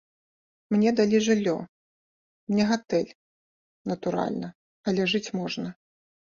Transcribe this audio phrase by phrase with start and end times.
[0.75, 1.53] Мне далі жыллё,
[2.61, 3.13] не гатэль,
[3.95, 4.47] натуральна,
[4.89, 5.67] але жыць можна.